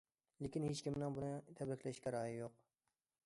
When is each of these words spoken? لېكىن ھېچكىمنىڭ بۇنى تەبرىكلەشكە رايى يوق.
لېكىن 0.43 0.63
ھېچكىمنىڭ 0.69 1.17
بۇنى 1.17 1.29
تەبرىكلەشكە 1.59 2.13
رايى 2.17 2.35
يوق. 2.39 2.59